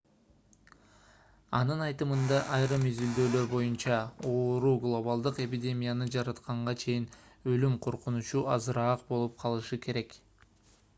анын 1.57 1.83
айтымында 1.87 2.39
айрым 2.55 2.87
изилдөөлөр 2.93 3.45
боюнча 3.53 3.99
оору 4.31 4.73
глобалдык 4.87 5.43
эпидемияны 5.47 6.11
жаратканга 6.19 6.77
чейин 6.87 7.07
өлүм 7.55 7.79
коркунучу 7.89 8.47
азыраак 8.61 9.09
болуп 9.15 9.41
калышы 9.47 9.83
керек 9.89 10.19